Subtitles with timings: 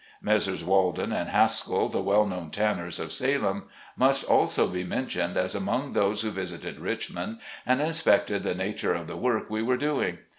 [0.19, 0.63] Messrs.
[0.63, 3.65] Walden and Haskell, the well known tanners of Salem,
[3.95, 9.05] must also be mentioned as among those who visited Richmond and inspected the nature of
[9.05, 10.17] the work we were doing.